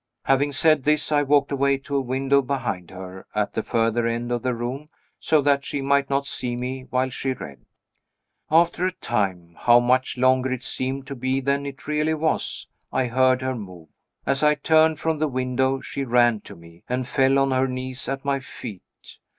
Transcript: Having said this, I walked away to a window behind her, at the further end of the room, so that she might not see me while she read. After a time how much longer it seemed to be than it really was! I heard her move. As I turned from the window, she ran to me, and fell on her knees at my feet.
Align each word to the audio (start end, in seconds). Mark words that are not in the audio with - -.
Having 0.23 0.53
said 0.53 0.83
this, 0.83 1.11
I 1.11 1.21
walked 1.21 1.51
away 1.51 1.77
to 1.77 1.95
a 1.95 2.01
window 2.01 2.41
behind 2.41 2.89
her, 2.89 3.27
at 3.35 3.53
the 3.53 3.61
further 3.61 4.07
end 4.07 4.31
of 4.31 4.41
the 4.41 4.55
room, 4.55 4.89
so 5.19 5.43
that 5.43 5.63
she 5.63 5.79
might 5.79 6.09
not 6.09 6.25
see 6.25 6.55
me 6.55 6.87
while 6.89 7.11
she 7.11 7.33
read. 7.33 7.67
After 8.49 8.87
a 8.87 8.91
time 8.93 9.55
how 9.59 9.79
much 9.79 10.17
longer 10.17 10.51
it 10.51 10.63
seemed 10.63 11.05
to 11.05 11.13
be 11.15 11.39
than 11.39 11.67
it 11.67 11.85
really 11.87 12.15
was! 12.15 12.65
I 12.91 13.05
heard 13.05 13.43
her 13.43 13.53
move. 13.53 13.89
As 14.25 14.41
I 14.41 14.55
turned 14.55 14.99
from 14.99 15.19
the 15.19 15.27
window, 15.27 15.81
she 15.81 16.03
ran 16.03 16.41
to 16.45 16.55
me, 16.55 16.81
and 16.89 17.07
fell 17.07 17.37
on 17.37 17.51
her 17.51 17.67
knees 17.67 18.09
at 18.09 18.25
my 18.25 18.39
feet. 18.39 18.81